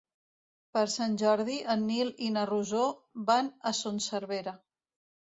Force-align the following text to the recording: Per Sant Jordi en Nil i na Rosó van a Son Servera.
Per 0.75 0.81
Sant 0.93 1.17
Jordi 1.21 1.57
en 1.73 1.83
Nil 1.89 2.09
i 2.27 2.29
na 2.37 2.45
Rosó 2.51 2.85
van 3.27 3.51
a 3.73 3.75
Son 3.81 4.01
Servera. 4.07 4.55